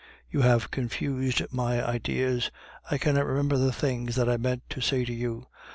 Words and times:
You 0.31 0.41
have 0.41 0.71
confused 0.71 1.43
my 1.51 1.85
ideas; 1.87 2.49
I 2.89 2.97
cannot 2.97 3.27
remember 3.27 3.57
the 3.59 3.71
things 3.71 4.15
that 4.15 4.27
I 4.29 4.35
meant 4.37 4.63
to 4.71 4.81
say 4.81 5.05
to 5.05 5.13
you. 5.13 5.45